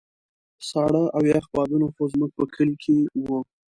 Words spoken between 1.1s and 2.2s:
او يخ بادونه خو